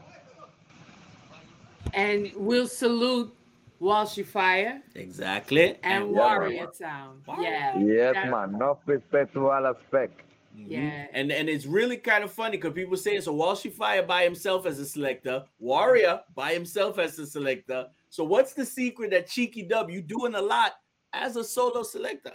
And 1.92 2.32
we'll 2.34 2.66
salute 2.66 3.32
Walshy 3.80 4.26
Fire. 4.26 4.82
Exactly. 4.94 5.78
And, 5.82 6.04
and 6.04 6.10
Warrior 6.10 6.68
Town. 6.78 7.22
Yeah. 7.38 7.78
Yes, 7.78 8.14
that, 8.14 8.30
man. 8.30 8.58
No 8.58 8.78
respect 8.86 9.34
to 9.34 9.48
all 9.48 9.66
aspect. 9.66 10.20
Mm-hmm. 10.56 10.70
Yeah. 10.70 11.06
And 11.12 11.32
and 11.32 11.48
it's 11.48 11.66
really 11.66 11.96
kind 11.96 12.22
of 12.22 12.30
funny 12.30 12.56
because 12.56 12.74
people 12.74 12.96
say 12.96 13.18
so 13.20 13.34
Walshy 13.34 13.72
Fire 13.72 14.02
by 14.02 14.22
himself 14.22 14.66
as 14.66 14.78
a 14.78 14.86
selector, 14.86 15.44
Warrior 15.58 16.20
by 16.34 16.52
himself 16.52 16.98
as 16.98 17.18
a 17.18 17.26
selector. 17.26 17.86
So 18.08 18.22
what's 18.22 18.52
the 18.52 18.64
secret 18.64 19.10
that 19.10 19.26
Cheeky 19.26 19.62
Dub 19.62 19.90
you 19.90 20.00
doing 20.00 20.34
a 20.34 20.40
lot 20.40 20.74
as 21.12 21.36
a 21.36 21.42
solo 21.42 21.82
selector? 21.82 22.32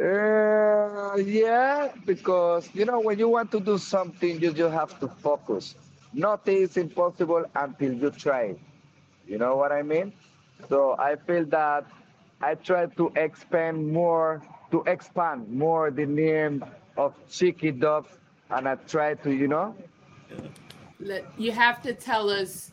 Uh, 0.00 1.16
yeah, 1.16 1.92
because 2.06 2.70
you 2.72 2.84
know 2.84 3.00
when 3.00 3.18
you 3.18 3.28
want 3.28 3.50
to 3.50 3.60
do 3.60 3.76
something, 3.76 4.40
you 4.40 4.52
just 4.52 4.72
have 4.72 4.98
to 5.00 5.08
focus. 5.08 5.74
Nothing 6.12 6.58
is 6.58 6.76
impossible 6.76 7.44
until 7.56 7.92
you 7.92 8.10
try. 8.10 8.54
You 9.26 9.38
know 9.38 9.56
what 9.56 9.72
I 9.72 9.82
mean? 9.82 10.12
So 10.68 10.96
I 10.98 11.16
feel 11.16 11.44
that 11.46 11.84
I 12.40 12.54
try 12.54 12.86
to 12.86 13.12
expand 13.16 13.92
more 13.92 14.42
to 14.70 14.82
expand 14.86 15.48
more 15.48 15.90
the 15.90 16.06
name 16.06 16.64
of 16.96 17.14
Cheeky 17.28 17.72
Dub, 17.72 18.06
and 18.50 18.68
I 18.68 18.74
try 18.76 19.14
to, 19.14 19.30
you 19.32 19.48
know. 19.48 19.74
You 21.38 21.52
have 21.52 21.82
to 21.82 21.94
tell 21.94 22.30
us 22.30 22.70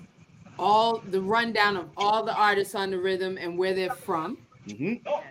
all 0.60 1.00
the 1.10 1.22
rundown 1.22 1.78
of 1.78 1.90
all 1.98 2.24
the 2.24 2.34
artists 2.34 2.76
on 2.76 2.92
the 2.92 2.98
rhythm 2.98 3.38
and 3.38 3.58
where 3.58 3.74
they're 3.74 3.92
from. 3.92 4.38
Mm-hmm. 4.68 4.96
Yes. 5.06 5.24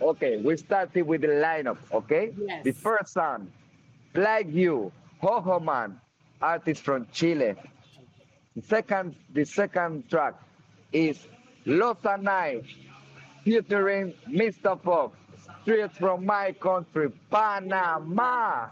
Okay, 0.00 0.36
we 0.38 0.56
started 0.56 1.06
with 1.06 1.20
the 1.20 1.28
lineup. 1.28 1.78
Okay. 1.92 2.32
Yes. 2.36 2.64
The 2.64 2.72
first 2.72 3.12
song, 3.12 3.50
Like 4.14 4.52
You, 4.52 4.90
Ho 5.20 5.40
Ho 5.40 5.60
Man, 5.60 6.00
artist 6.40 6.82
from 6.82 7.06
Chile. 7.12 7.54
The 8.56 8.62
second, 8.62 9.14
the 9.32 9.44
second 9.44 10.08
track 10.10 10.34
is 10.92 11.28
Los 11.64 12.04
Anais, 12.04 12.62
featuring 13.44 14.12
Mr. 14.28 14.80
Pop, 14.80 15.14
straight 15.62 15.92
from 15.92 16.26
my 16.26 16.52
country, 16.52 17.10
Panama. 17.30 18.68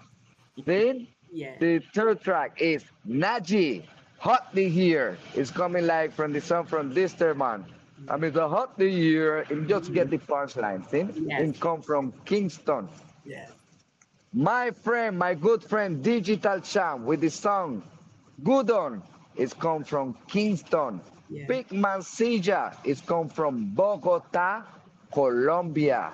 Then 0.65 1.07
yeah. 1.33 1.57
the 1.59 1.81
third 1.95 2.21
track 2.21 2.61
is 2.61 2.85
Naji, 3.09 3.85
Hotly 4.19 4.69
Here. 4.69 5.17
It's 5.35 5.51
coming 5.51 5.87
like 5.87 6.13
from 6.13 6.33
the 6.33 6.41
song 6.41 6.67
from 6.67 6.93
this 6.93 7.15
Disterman. 7.15 7.65
I 8.09 8.17
mean, 8.17 8.33
the 8.33 8.49
Hotly 8.49 8.91
Here, 8.91 9.47
and 9.51 9.69
just 9.69 9.93
get 9.93 10.11
the 10.11 10.19
punchline, 10.19 10.89
see? 10.91 11.07
Yes. 11.27 11.41
And 11.41 11.59
come 11.61 11.83
from 11.83 12.13
Kingston. 12.25 12.89
Yeah. 13.25 13.47
My 14.33 14.71
friend, 14.71 15.19
my 15.19 15.35
good 15.35 15.63
friend, 15.63 16.03
Digital 16.03 16.61
Champ, 16.61 17.05
with 17.05 17.21
the 17.21 17.31
song 17.31 17.83
Good 18.45 18.71
On, 18.71 19.03
is 19.37 19.53
come 19.53 19.85
from 19.85 20.17
Kingston. 20.29 21.01
Yeah. 21.29 21.47
Big 21.47 21.71
Man 21.73 22.01
Sija 22.01 22.75
is 22.85 23.01
come 23.01 23.29
from 23.29 23.71
Bogota, 23.75 24.63
Colombia. 25.13 26.13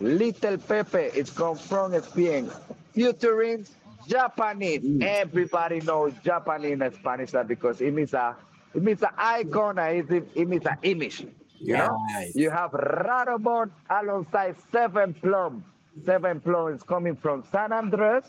Little 0.00 0.58
Pepe 0.58 0.98
is 0.98 1.30
come 1.30 1.56
from 1.56 2.00
Spain. 2.02 2.50
Featuring 2.92 3.66
Japanese. 4.06 4.82
Mm. 4.82 5.02
Everybody 5.02 5.80
knows 5.80 6.12
Japanese 6.24 6.80
in 6.80 6.92
Spanish 6.92 7.32
because 7.46 7.80
it 7.80 7.92
means 7.92 8.14
a 8.14 8.36
it 8.74 8.82
means 8.82 9.02
an 9.02 9.08
icon, 9.16 9.78
it, 9.78 10.10
it 10.34 10.48
means 10.48 10.66
an 10.66 10.76
image. 10.82 11.20
You 11.20 11.28
yes. 11.76 11.88
know? 11.88 12.26
You 12.34 12.50
have 12.50 12.72
Radobon 12.72 13.70
alongside 13.88 14.56
Seven 14.70 15.14
Plum. 15.14 15.64
Seven 16.04 16.40
Plum 16.40 16.74
is 16.74 16.82
coming 16.82 17.16
from 17.16 17.42
San 17.50 17.72
Andres, 17.72 18.24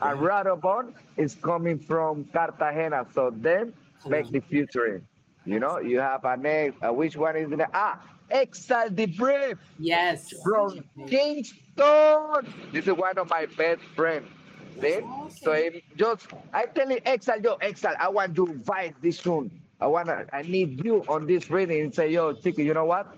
and 0.00 0.20
Radobon 0.20 0.92
is 1.16 1.34
coming 1.34 1.80
from 1.80 2.24
Cartagena. 2.32 3.06
So 3.12 3.32
then 3.34 3.72
make 4.06 4.30
the 4.30 4.38
featuring. 4.40 5.04
You 5.44 5.58
know, 5.58 5.78
you 5.78 5.98
have 5.98 6.24
a 6.24 6.36
name. 6.36 6.74
Uh, 6.80 6.92
which 6.92 7.16
one 7.16 7.34
is 7.36 7.50
the 7.50 7.66
ah 7.74 7.98
Exile 8.30 8.90
the 8.90 9.06
Brave? 9.06 9.58
Yes. 9.78 10.32
From 10.42 10.84
Kingston. 11.06 12.54
This 12.72 12.86
is 12.86 12.92
one 12.92 13.18
of 13.18 13.28
my 13.30 13.46
best 13.56 13.82
friends. 13.94 14.28
See? 14.80 15.00
So 15.42 15.52
if 15.52 15.82
just 15.96 16.26
I 16.52 16.66
tell 16.66 16.90
you 16.90 16.98
Exile, 17.04 17.40
yo, 17.40 17.54
Exile, 17.56 17.94
I 17.98 18.08
want 18.08 18.34
to 18.36 18.60
fight 18.64 18.94
this 19.02 19.18
soon. 19.18 19.50
I 19.80 19.86
wanna 19.86 20.26
I 20.32 20.42
need 20.42 20.84
you 20.84 21.04
on 21.08 21.26
this 21.26 21.50
reading 21.50 21.80
and 21.82 21.94
say, 21.94 22.10
yo, 22.10 22.32
Cheeky, 22.32 22.64
you 22.64 22.74
know 22.74 22.84
what? 22.84 23.16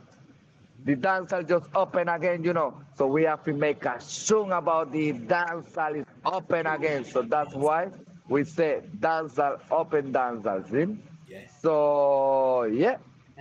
The 0.85 0.97
dance 0.97 1.31
hall 1.33 1.43
just 1.43 1.67
open 1.75 2.09
again, 2.09 2.43
you 2.45 2.53
know. 2.55 2.75
So 2.97 3.07
we 3.07 3.25
have 3.25 3.45
to 3.45 3.53
make 3.53 3.85
a 3.85 4.01
song 4.01 4.53
about 4.53 4.93
the 4.93 5.13
dance 5.13 5.75
hall 5.75 5.95
is 5.95 6.07
open 6.25 6.67
again. 6.67 7.05
So 7.05 7.23
that's 7.23 7.55
why 7.55 7.89
we 8.29 8.45
say 8.45 8.81
dance 8.99 9.37
hall 9.37 9.59
open 9.71 10.13
dance 10.13 10.45
hall. 10.47 10.63
See? 10.71 10.97
Yes. 11.29 11.51
So 11.61 12.65
yeah. 12.65 12.97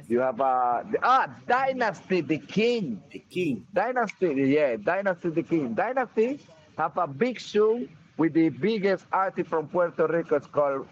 You 0.08 0.20
have 0.20 0.40
a 0.40 0.44
uh, 0.44 0.84
ah 1.04 1.28
Dynasty 1.48 2.22
the 2.22 2.38
King. 2.40 3.02
The 3.12 3.20
King. 3.20 3.66
Dynasty, 3.74 4.28
yeah, 4.56 4.76
Dynasty 4.78 5.30
the 5.30 5.44
King. 5.44 5.74
Dynasty 5.74 6.40
have 6.78 6.98
a 6.98 7.08
big 7.08 7.40
show 7.40 7.86
with 8.18 8.34
the 8.34 8.50
biggest 8.50 9.06
artist 9.12 9.50
from 9.50 9.68
Puerto 9.68 10.08
Rico. 10.08 10.36
It's 10.36 10.48
called 10.48 10.88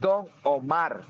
Don 0.00 0.28
Omar. 0.44 1.04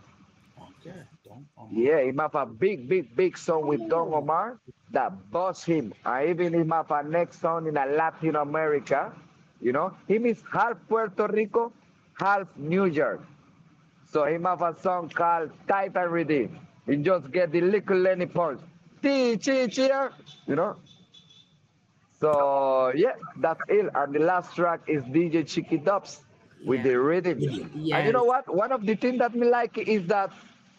Okay, 0.59 1.03
Don 1.25 1.47
Omar. 1.59 1.71
Yeah, 1.73 2.03
he 2.03 2.13
have 2.19 2.35
a 2.35 2.47
big, 2.47 2.89
big, 2.89 3.15
big 3.17 3.37
song 3.37 3.67
with 3.67 3.89
Don 3.89 4.13
Omar 4.13 4.59
that 4.91 5.13
boss 5.31 5.65
him. 5.65 5.93
I 6.05 6.29
even 6.29 6.53
he 6.55 6.69
have 6.71 6.91
a 6.91 7.03
next 7.03 7.41
song 7.41 7.67
in 7.67 7.77
a 7.77 7.87
Latin 7.87 8.37
America. 8.37 9.13
You 9.61 9.73
know, 9.73 9.95
he 10.07 10.15
is 10.17 10.43
half 10.53 10.77
Puerto 10.89 11.27
Rico, 11.29 11.73
half 12.19 12.47
New 12.57 12.87
York. 12.87 13.21
So 14.07 14.25
he 14.27 14.35
have 14.43 14.63
a 14.63 14.75
song 14.81 15.09
called 15.09 15.51
Titan 15.69 16.11
Redeem. 16.11 16.59
He 16.87 16.97
just 16.97 17.31
get 17.33 17.53
the 17.53 17.61
little 17.61 17.97
Lenny 17.99 18.27
Pulse. 18.27 18.61
Chi, 19.03 19.39
you 20.47 20.55
know, 20.55 20.77
so 22.21 22.93
yeah, 22.95 23.13
that's 23.37 23.61
it. 23.69 23.87
And 23.95 24.15
the 24.15 24.21
last 24.21 24.55
track 24.55 24.81
is 24.87 25.03
DJ 25.05 25.47
Cheeky 25.47 25.79
Dubs 25.79 26.21
with 26.65 26.79
yeah. 26.81 26.93
the 26.93 27.01
rhythm. 27.01 27.39
Yes. 27.41 27.99
And 27.99 28.07
you 28.07 28.13
know 28.13 28.25
what? 28.25 28.53
One 28.55 28.73
of 28.73 28.87
the 28.87 28.95
things 28.95 29.19
that 29.19 29.35
me 29.35 29.47
like 29.49 29.77
is 29.79 30.07
that 30.07 30.31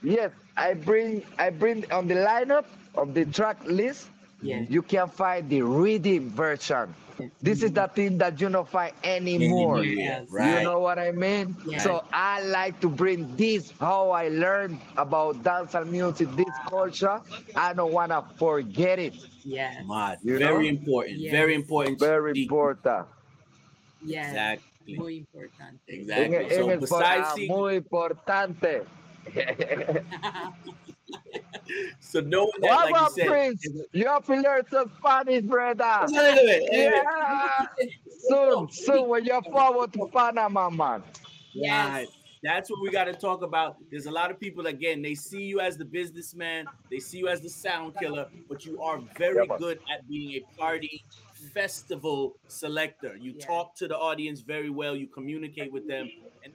yes, 0.02 0.32
I 0.58 0.74
bring 0.74 1.24
I 1.38 1.50
bring 1.52 1.90
on 1.92 2.08
the 2.08 2.16
lineup 2.16 2.66
of 2.96 3.14
the 3.14 3.26
track 3.26 3.58
list. 3.66 4.10
Yes. 4.46 4.70
You 4.70 4.82
can 4.82 5.08
find 5.10 5.50
the 5.50 5.62
reading 5.62 6.30
version 6.30 6.94
this 7.42 7.64
is 7.64 7.72
the 7.72 7.88
thing 7.88 8.18
that 8.18 8.40
you 8.40 8.50
don't 8.50 8.68
find 8.68 8.94
anymore. 9.04 9.84
Yes. 9.84 10.28
Right. 10.30 10.60
You 10.60 10.64
know 10.64 10.80
what 10.80 11.00
I 11.00 11.12
mean? 11.12 11.56
Yes. 11.66 11.84
So 11.84 12.04
I 12.12 12.42
like 12.44 12.80
to 12.82 12.90
bring 12.90 13.36
this 13.36 13.72
how 13.80 14.12
I 14.12 14.30
learned 14.30 14.80
about 14.98 15.44
dance 15.44 15.74
and 15.75 15.92
music, 15.92 16.30
this 16.36 16.54
culture. 16.68 17.22
I 17.56 17.74
don't 17.74 17.92
wanna 17.92 18.24
forget 18.38 19.00
it. 19.00 19.16
Yeah. 19.44 19.82
Mad. 19.86 20.20
You 20.24 20.38
Very 20.38 20.70
know? 20.72 20.78
important. 20.78 21.18
Yes. 21.20 21.32
Very 21.32 21.56
important. 21.56 22.00
Very 22.00 22.42
important. 22.42 23.08
Yes. 24.04 24.28
Exactly. 24.30 24.98
Muy 24.98 25.18
importante. 25.25 25.80
Exactly. 25.88 26.36
en 26.38 26.50
So 26.50 26.56
español, 26.70 26.80
besides 26.80 27.25
ah, 27.25 27.34
seeing- 27.36 27.48
muy 27.52 27.75
importante. 27.75 28.84
so 32.00 32.20
knowing 32.22 32.52
that, 32.60 32.70
What 32.70 32.92
like 32.92 33.02
you 33.02 33.10
said, 33.16 33.28
Prince? 33.28 33.68
You 33.92 34.08
have 34.08 34.26
to 34.26 34.36
learn 34.36 34.64
some 34.70 34.92
Spanish, 35.00 35.44
brother. 35.44 36.08
Look 36.08 36.18
at 36.18 36.38
it. 36.38 36.70
Yeah. 36.72 37.66
soon, 38.30 38.70
soon, 38.72 39.08
when 39.10 39.26
you're 39.26 39.42
forward 39.44 39.94
to 39.94 40.08
Panama, 40.08 40.70
man. 40.70 41.04
Yes. 41.54 41.90
Right. 41.90 42.08
That's 42.44 42.70
what 42.70 42.80
we 42.82 42.92
got 42.92 43.06
to 43.06 43.14
talk 43.14 43.42
about. 43.42 43.78
There's 43.90 44.06
a 44.06 44.12
lot 44.12 44.30
of 44.30 44.40
people 44.40 44.68
again. 44.68 45.02
They 45.02 45.16
see 45.16 45.42
you 45.42 45.62
as 45.62 45.78
the 45.78 45.86
businessman. 45.86 46.68
They 46.92 47.00
see 47.00 47.18
you 47.18 47.28
as 47.28 47.42
the 47.42 47.50
sound 47.50 47.96
killer, 47.98 48.28
but 48.48 48.66
you 48.66 48.80
are 48.84 49.00
very 49.18 49.48
Yeah, 49.50 49.58
good 49.58 49.80
at 49.92 50.08
being 50.08 50.44
a 50.44 50.60
party 50.60 51.04
festival 51.56 52.36
selector. 52.48 53.16
You 53.18 53.32
Yeah. 53.32 53.46
talk 53.48 53.76
to 53.78 53.88
the 53.88 53.98
audience 53.98 54.42
very 54.42 54.70
well. 54.70 54.96
You 54.96 55.08
communicate 55.08 55.72
with 55.72 55.88
them. 55.88 56.12
And 56.44 56.54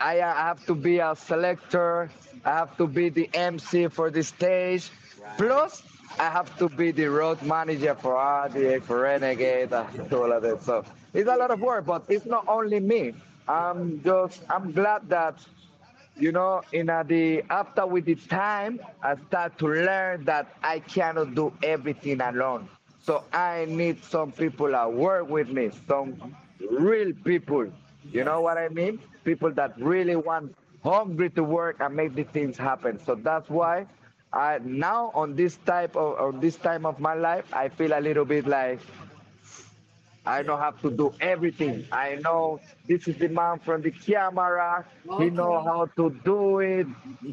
I 0.00 0.20
uh, 0.20 0.34
have 0.34 0.64
to 0.66 0.74
be 0.74 0.98
a 0.98 1.14
selector. 1.16 2.10
I 2.44 2.50
have 2.50 2.76
to 2.76 2.86
be 2.86 3.08
the 3.08 3.28
MC 3.34 3.88
for 3.88 4.10
the 4.10 4.22
stage. 4.22 4.90
Plus, 5.36 5.82
I 6.18 6.30
have 6.30 6.56
to 6.58 6.68
be 6.68 6.90
the 6.92 7.06
road 7.06 7.42
manager 7.42 7.94
for 7.94 8.14
RDA, 8.14 8.82
for 8.82 9.00
Renegade, 9.00 9.72
and 9.72 10.12
all 10.12 10.32
of 10.32 10.42
that. 10.42 10.62
So 10.62 10.84
it's 11.12 11.28
a 11.28 11.36
lot 11.36 11.50
of 11.50 11.60
work, 11.60 11.86
but 11.86 12.04
it's 12.08 12.26
not 12.26 12.44
only 12.48 12.80
me. 12.80 13.14
I'm 13.48 14.02
just, 14.02 14.42
I'm 14.48 14.72
glad 14.72 15.08
that, 15.08 15.34
you 16.16 16.32
know, 16.32 16.62
in 16.72 16.90
uh, 16.90 17.02
the 17.02 17.42
after 17.50 17.86
with 17.86 18.04
the 18.04 18.14
time, 18.14 18.80
I 19.02 19.16
start 19.28 19.58
to 19.58 19.66
learn 19.68 20.24
that 20.24 20.48
I 20.62 20.80
cannot 20.80 21.34
do 21.34 21.52
everything 21.62 22.20
alone. 22.20 22.68
So 23.02 23.24
I 23.32 23.66
need 23.68 24.04
some 24.04 24.32
people 24.32 24.68
that 24.70 24.92
work 24.92 25.28
with 25.28 25.48
me, 25.48 25.70
some 25.88 26.36
real 26.70 27.12
people. 27.24 27.72
You 28.12 28.24
know 28.24 28.40
what 28.40 28.58
I 28.58 28.68
mean? 28.68 29.00
People 29.24 29.52
that 29.54 29.78
really 29.80 30.16
want 30.16 30.54
hungry 30.82 31.30
to 31.30 31.44
work 31.44 31.76
and 31.80 31.94
make 31.94 32.14
the 32.14 32.24
things 32.24 32.56
happen. 32.56 32.98
So 33.04 33.14
that's 33.14 33.48
why 33.48 33.86
I 34.32 34.58
now 34.62 35.10
on 35.14 35.34
this 35.34 35.56
type 35.66 35.96
of 35.96 36.18
on 36.20 36.40
this 36.40 36.56
time 36.56 36.86
of 36.86 37.00
my 37.00 37.14
life, 37.14 37.44
I 37.52 37.68
feel 37.68 37.92
a 37.92 38.00
little 38.00 38.24
bit 38.24 38.46
like 38.46 38.80
I 40.26 40.42
don't 40.42 40.60
have 40.60 40.80
to 40.82 40.90
do 40.90 41.14
everything. 41.20 41.86
I 41.90 42.16
know 42.16 42.60
this 42.86 43.08
is 43.08 43.16
the 43.16 43.28
man 43.28 43.58
from 43.60 43.80
the 43.82 43.90
camera. 43.90 44.84
He 45.18 45.30
know 45.30 45.62
how 45.64 45.86
to 45.96 46.10
do 46.24 46.58
it. 46.60 46.86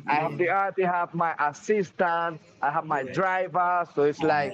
I 0.07 0.15
have 0.15 0.37
the 0.37 0.49
art. 0.49 0.75
I 0.81 0.85
have 0.87 1.13
my 1.13 1.33
assistant. 1.39 2.39
I 2.61 2.71
have 2.71 2.85
my 2.85 3.03
driver. 3.03 3.85
So 3.93 4.03
it's 4.03 4.21
like 4.21 4.53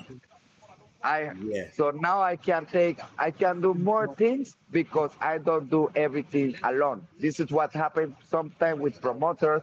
I 1.03 1.31
Yeah. 1.41 1.65
so 1.73 1.91
now 1.91 2.21
I 2.21 2.35
can 2.35 2.65
take 2.65 2.99
I 3.17 3.31
can 3.31 3.61
do 3.61 3.73
more 3.73 4.07
things 4.15 4.55
because 4.71 5.11
I 5.19 5.37
don't 5.37 5.69
do 5.69 5.89
everything 5.95 6.55
alone. 6.63 7.07
This 7.19 7.39
is 7.39 7.51
what 7.51 7.73
happens 7.73 8.15
sometimes 8.29 8.79
with 8.79 9.01
promoters 9.01 9.61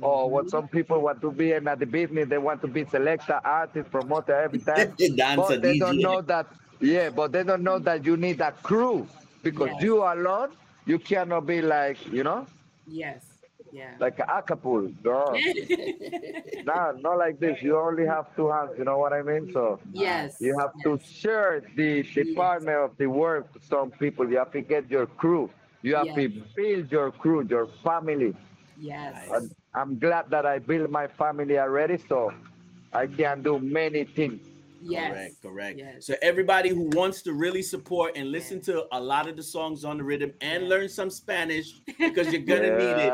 or 0.00 0.30
what 0.30 0.46
mm-hmm. 0.46 0.50
some 0.50 0.68
people 0.68 1.00
want 1.00 1.20
to 1.22 1.30
be 1.30 1.52
in 1.52 1.66
at 1.68 1.78
the 1.78 1.86
business, 1.86 2.28
they 2.28 2.38
want 2.38 2.60
to 2.62 2.68
be 2.68 2.84
selector, 2.84 3.40
artist, 3.44 3.90
promoter 3.90 4.34
every 4.34 4.58
time. 4.70 4.94
Dancer, 5.16 5.36
but 5.36 5.62
they 5.62 5.78
don't 5.78 5.98
know 6.00 6.20
that 6.22 6.46
yeah, 6.80 7.10
but 7.10 7.32
they 7.32 7.42
don't 7.42 7.62
know 7.62 7.78
that 7.78 8.04
you 8.04 8.16
need 8.16 8.40
a 8.40 8.52
crew 8.52 9.06
because 9.42 9.70
Yes. 9.74 9.82
you 9.82 10.02
alone 10.02 10.50
you 10.86 10.98
cannot 10.98 11.46
be 11.46 11.62
like, 11.62 11.98
you 12.12 12.22
know, 12.24 12.46
Yes. 12.86 13.35
Yeah. 13.72 13.90
like 13.98 14.18
a 14.18 14.30
acapulco. 14.30 14.92
No, 15.04 15.34
no, 16.64 16.92
not 16.98 17.18
like 17.18 17.38
this. 17.40 17.60
You 17.62 17.78
only 17.78 18.06
have 18.06 18.34
two 18.36 18.48
hands, 18.48 18.72
you 18.78 18.84
know 18.84 18.98
what 18.98 19.12
I 19.12 19.22
mean? 19.22 19.50
So 19.52 19.80
yes. 19.92 20.36
you 20.40 20.58
have 20.58 20.72
to 20.84 20.98
share 21.04 21.62
the 21.74 22.02
department 22.02 22.76
of 22.76 22.96
the 22.96 23.06
work 23.06 23.52
to 23.52 23.60
some 23.66 23.90
people. 23.90 24.28
You 24.30 24.38
have 24.38 24.52
to 24.52 24.60
get 24.60 24.90
your 24.90 25.06
crew. 25.06 25.50
You 25.82 25.96
have 25.96 26.14
to 26.14 26.28
build 26.56 26.90
your 26.90 27.12
crew, 27.12 27.46
your 27.48 27.68
family. 27.84 28.34
Yes. 28.78 29.28
And 29.32 29.54
I'm 29.74 29.98
glad 29.98 30.30
that 30.30 30.46
I 30.46 30.58
built 30.58 30.90
my 30.90 31.06
family 31.06 31.58
already, 31.58 31.98
so 32.08 32.32
I 32.92 33.06
can 33.06 33.42
do 33.42 33.58
many 33.58 34.04
things. 34.04 34.46
Yes. 34.88 35.10
Correct, 35.12 35.42
correct. 35.42 35.78
Yes. 35.78 36.06
So 36.06 36.14
everybody 36.22 36.70
who 36.70 36.88
wants 36.92 37.22
to 37.22 37.32
really 37.32 37.62
support 37.62 38.16
and 38.16 38.30
listen 38.30 38.60
to 38.62 38.84
a 38.92 39.00
lot 39.00 39.28
of 39.28 39.36
the 39.36 39.42
songs 39.42 39.84
on 39.84 39.98
the 39.98 40.04
rhythm 40.04 40.32
and 40.40 40.68
learn 40.68 40.88
some 40.88 41.10
Spanish 41.10 41.80
because 41.98 42.32
you're 42.32 42.42
gonna 42.52 42.76
need 42.76 42.98
it. 43.08 43.12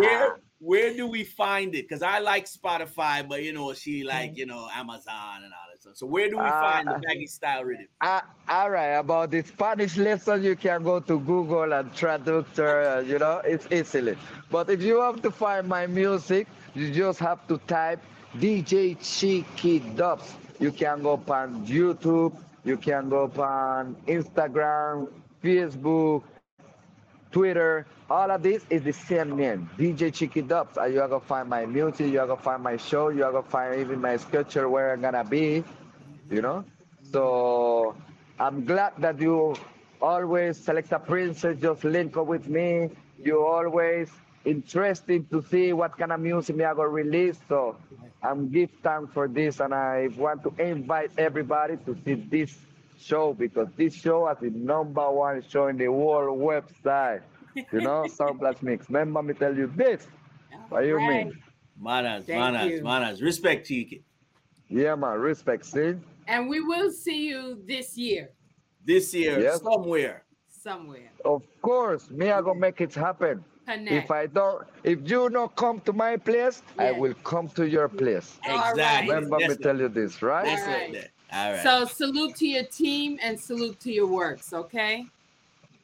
Where 0.00 0.36
where 0.58 0.94
do 0.94 1.06
we 1.06 1.22
find 1.22 1.74
it? 1.74 1.86
Because 1.86 2.02
I 2.02 2.18
like 2.18 2.46
Spotify, 2.46 3.26
but 3.28 3.42
you 3.42 3.52
know 3.52 3.72
she 3.74 4.04
like 4.04 4.36
you 4.36 4.46
know 4.46 4.68
Amazon 4.74 5.44
and 5.44 5.52
all 5.52 5.66
that 5.70 5.80
stuff. 5.82 5.96
So 5.96 6.06
where 6.06 6.28
do 6.30 6.38
we 6.38 6.44
Uh, 6.44 6.60
find 6.60 6.88
the 6.88 6.98
baggy 7.06 7.26
style 7.26 7.64
rhythm? 7.64 7.86
Uh, 8.00 8.20
all 8.48 8.70
right, 8.70 8.94
about 8.98 9.30
the 9.30 9.42
Spanish 9.42 9.96
lesson, 9.96 10.42
you 10.42 10.56
can 10.56 10.82
go 10.82 11.00
to 11.00 11.18
Google 11.20 11.72
and 11.72 11.92
Traductor, 11.92 12.96
uh, 12.96 13.00
you 13.00 13.18
know, 13.18 13.40
it's 13.44 13.66
easily. 13.70 14.16
But 14.50 14.70
if 14.70 14.82
you 14.82 15.00
have 15.00 15.20
to 15.22 15.30
find 15.30 15.68
my 15.68 15.86
music, 15.86 16.48
you 16.74 16.90
just 16.90 17.18
have 17.20 17.46
to 17.48 17.58
type 17.66 18.00
DJ 18.38 18.96
Cheeky 19.00 19.80
Dubs. 19.80 20.34
You 20.58 20.72
can 20.72 21.02
go 21.02 21.12
on 21.28 21.66
YouTube, 21.66 22.34
you 22.64 22.76
can 22.76 23.08
go 23.08 23.24
on 23.38 23.96
Instagram, 24.06 25.08
Facebook, 25.42 26.22
Twitter, 27.30 27.86
all 28.08 28.30
of 28.30 28.42
this 28.42 28.64
is 28.70 28.82
the 28.82 28.92
same 28.92 29.36
name, 29.36 29.68
DJ 29.78 30.10
Cheeky 30.10 30.42
Dubs. 30.42 30.76
You 30.76 31.00
are 31.02 31.08
gonna 31.08 31.20
find 31.20 31.48
my 31.48 31.66
music, 31.66 32.12
you 32.12 32.20
are 32.20 32.26
gonna 32.26 32.40
find 32.40 32.62
my 32.62 32.76
show, 32.76 33.08
you 33.08 33.24
are 33.24 33.32
gonna 33.32 33.42
find 33.46 33.80
even 33.80 34.00
my 34.00 34.16
schedule 34.16 34.70
where 34.70 34.92
I'm 34.92 35.00
gonna 35.00 35.24
be, 35.24 35.64
you 36.30 36.40
know. 36.40 36.64
So 37.02 37.94
I'm 38.38 38.64
glad 38.64 38.92
that 38.98 39.20
you 39.20 39.54
always 40.00 40.56
select 40.56 40.92
a 40.92 40.98
princess, 40.98 41.58
just 41.60 41.84
link 41.84 42.16
up 42.16 42.26
with 42.26 42.48
me. 42.48 42.90
You 43.22 43.44
always 43.44 44.10
interested 44.46 45.28
to 45.30 45.42
see 45.42 45.72
what 45.72 45.98
kind 45.98 46.12
of 46.12 46.20
music 46.20 46.56
me 46.56 46.64
I 46.64 46.72
gonna 46.72 46.88
release. 46.88 47.38
So 47.48 47.76
I'm 48.22 48.48
give 48.50 48.70
thanks 48.82 49.12
for 49.12 49.28
this 49.28 49.60
and 49.60 49.74
I 49.74 50.08
want 50.16 50.42
to 50.44 50.54
invite 50.62 51.10
everybody 51.18 51.76
to 51.84 51.96
see 52.04 52.14
this 52.14 52.56
show 52.98 53.34
because 53.34 53.68
this 53.76 53.94
show 53.94 54.28
is 54.30 54.38
the 54.40 54.50
number 54.50 55.10
one 55.10 55.42
show 55.46 55.66
in 55.66 55.76
the 55.76 55.88
world 55.88 56.38
website. 56.40 57.20
You 57.72 57.80
know, 57.80 58.06
Sound 58.16 58.38
Blast 58.40 58.62
Mix. 58.62 58.86
Remember 58.88 59.22
me 59.22 59.34
tell 59.34 59.54
you 59.54 59.66
this. 59.76 60.06
What 60.68 60.82
do 60.82 60.86
you 60.88 60.96
Right. 60.96 61.26
mean? 61.26 61.42
Manas, 61.78 62.24
Thank 62.26 62.38
manas, 62.40 62.70
you. 62.78 62.82
manas. 62.82 63.20
Respect 63.22 63.66
Cheeky. 63.66 64.02
Yeah, 64.68 64.94
man. 64.94 65.18
Respect, 65.20 65.66
see? 65.66 65.94
And 66.26 66.48
we 66.48 66.60
will 66.60 66.90
see 66.90 67.28
you 67.28 67.62
this 67.66 67.96
year 67.98 68.30
This 68.84 69.12
year, 69.12 69.40
Yes. 69.40 69.60
somewhere. 69.62 70.24
somewhere. 70.48 71.12
Of 71.24 71.42
course, 71.60 72.08
me 72.10 72.30
I 72.30 72.40
gonna 72.40 72.58
make 72.58 72.80
it 72.80 72.94
happen. 72.94 73.44
Connect. 73.66 74.04
If 74.04 74.10
I 74.10 74.26
don't, 74.26 74.64
if 74.84 74.98
you 75.10 75.28
don't 75.28 75.54
come 75.56 75.80
to 75.80 75.92
my 75.92 76.16
place, 76.16 76.62
I 76.78 76.92
will 76.92 77.14
come 77.24 77.48
to 77.50 77.68
your 77.68 77.88
place. 77.88 78.38
All 78.46 78.56
right. 78.56 78.70
Exactly. 78.70 79.14
Remember 79.14 79.36
me 79.38 79.46
That's 79.48 79.60
tell 79.60 79.78
you 79.78 79.88
this, 79.88 80.22
right? 80.22 80.44
That's 80.44 80.62
All, 80.62 80.68
right. 80.68 80.94
It. 80.94 81.10
All 81.32 81.52
right. 81.52 81.62
So 81.62 81.84
salute 81.84 82.36
to 82.36 82.46
your 82.46 82.64
team 82.64 83.18
and 83.22 83.38
salute 83.38 83.80
to 83.80 83.92
your 83.92 84.06
works, 84.06 84.52
okay? 84.52 85.06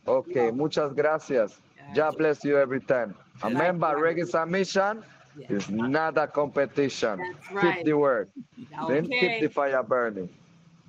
Okay, 0.07 0.51
muchas 0.51 0.92
gracias. 0.95 1.59
God 1.95 2.16
bless 2.16 2.45
you 2.45 2.57
every 2.57 2.81
time. 2.81 3.14
Remember, 3.42 3.88
Likewise. 3.88 4.14
reggae 4.16 4.29
submission 4.29 5.05
Yeah. 5.37 5.47
is 5.57 5.68
not 5.71 6.18
a 6.18 6.27
competition. 6.27 7.18
That's 7.53 7.77
Keep 7.77 7.87
the 7.87 7.95
word. 7.95 8.29
Then 8.88 9.09
keep 9.09 9.40
the 9.40 9.49
fire 9.49 9.83
burning. 9.83 10.29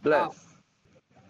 Bless. 0.03 0.32
Oh. 0.32 0.52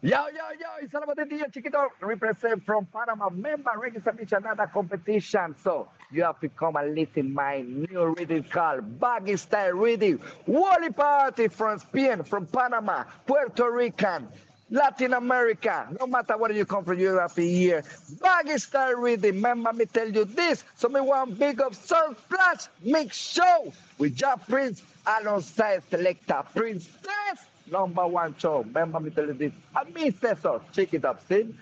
Yo, 0.06 0.18
yo, 0.28 0.44
yo, 0.60 0.68
it's 0.82 0.94
all 0.94 1.02
about 1.04 1.16
the 1.16 1.24
DJ 1.24 1.50
Chiquito 1.54 1.88
represent 2.02 2.62
from 2.66 2.86
Panama. 2.88 3.30
Member 3.30 3.72
reggae 3.82 4.04
submission, 4.04 4.44
not 4.44 4.60
a 4.60 4.68
competition. 4.68 5.56
So 5.64 5.88
you 6.12 6.24
have 6.24 6.42
to 6.42 6.50
come 6.50 6.76
and 6.76 6.94
listen 6.94 7.34
my 7.34 7.62
new 7.62 8.14
reading 8.18 8.44
called 8.44 9.00
Baggy 9.00 9.38
Style 9.38 9.72
Reading. 9.72 10.20
Wally 10.46 10.90
Party 10.90 11.48
from 11.48 11.80
Spain, 11.80 12.22
from 12.24 12.48
Panama, 12.48 13.06
Puerto 13.26 13.72
Rican, 13.72 14.28
Latin 14.70 15.14
America. 15.14 15.88
No 15.98 16.06
matter 16.06 16.36
where 16.38 16.52
you 16.52 16.66
come 16.66 16.84
from, 16.84 17.00
you 17.00 17.16
have 17.18 17.34
to 17.36 17.42
hear 17.42 17.86
Baggy 18.22 18.58
Style 18.58 18.96
Reading. 18.96 19.36
Remember 19.36 19.72
me 19.72 19.86
tell 19.86 20.10
you 20.12 20.26
this. 20.26 20.66
So 20.76 20.90
me 20.90 21.00
want 21.00 21.40
big 21.40 21.62
up 21.62 21.76
Soul 21.76 22.14
Splash 22.26 22.68
Mix 22.84 23.16
Show 23.16 23.72
with 23.98 24.18
Jah 24.18 24.36
Prince 24.50 24.84
alongside 25.08 25.82
Selector 25.90 26.44
Princess 26.54 27.40
number 27.72 28.08
one 28.08 28.36
show. 28.38 28.60
Remember 28.64 29.00
me 29.00 29.10
tell 29.12 29.26
you 29.28 29.34
this. 29.34 29.52
I 29.76 29.84
mean, 29.86 30.14
say. 30.20 30.62
Check 30.74 30.94
it 30.94 31.06
up, 31.06 31.22
see? 31.28 31.54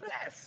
Bless. 0.00 0.39